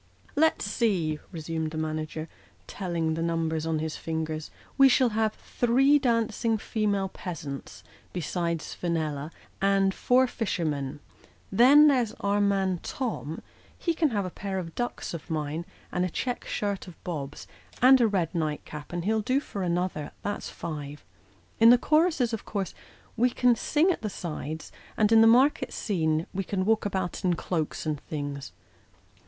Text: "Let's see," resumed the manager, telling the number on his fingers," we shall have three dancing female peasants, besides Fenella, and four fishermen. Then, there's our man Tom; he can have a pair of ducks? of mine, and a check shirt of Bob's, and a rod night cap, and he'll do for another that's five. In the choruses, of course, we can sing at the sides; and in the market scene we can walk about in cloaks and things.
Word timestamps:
"Let's 0.45 0.65
see," 0.65 1.19
resumed 1.31 1.69
the 1.69 1.77
manager, 1.77 2.27
telling 2.65 3.13
the 3.13 3.21
number 3.21 3.59
on 3.67 3.77
his 3.77 3.97
fingers," 3.97 4.49
we 4.79 4.89
shall 4.89 5.09
have 5.09 5.35
three 5.35 5.99
dancing 5.99 6.57
female 6.57 7.07
peasants, 7.09 7.83
besides 8.11 8.73
Fenella, 8.73 9.29
and 9.61 9.93
four 9.93 10.25
fishermen. 10.25 11.01
Then, 11.51 11.85
there's 11.87 12.13
our 12.13 12.41
man 12.41 12.79
Tom; 12.81 13.43
he 13.77 13.93
can 13.93 14.09
have 14.09 14.25
a 14.25 14.31
pair 14.31 14.57
of 14.57 14.73
ducks? 14.73 15.13
of 15.13 15.29
mine, 15.29 15.67
and 15.91 16.03
a 16.03 16.09
check 16.09 16.45
shirt 16.45 16.87
of 16.87 16.95
Bob's, 17.03 17.45
and 17.79 18.01
a 18.01 18.07
rod 18.07 18.33
night 18.33 18.65
cap, 18.65 18.91
and 18.91 19.05
he'll 19.05 19.21
do 19.21 19.39
for 19.39 19.61
another 19.61 20.13
that's 20.23 20.49
five. 20.49 21.05
In 21.59 21.69
the 21.69 21.77
choruses, 21.77 22.33
of 22.33 22.43
course, 22.43 22.73
we 23.15 23.29
can 23.29 23.55
sing 23.55 23.91
at 23.91 24.01
the 24.01 24.09
sides; 24.09 24.71
and 24.97 25.11
in 25.11 25.21
the 25.21 25.27
market 25.27 25.71
scene 25.71 26.25
we 26.33 26.43
can 26.43 26.65
walk 26.65 26.87
about 26.87 27.23
in 27.23 27.35
cloaks 27.35 27.85
and 27.85 27.99
things. 28.01 28.51